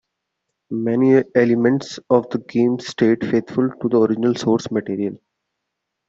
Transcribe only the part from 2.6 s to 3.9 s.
stayed faithful to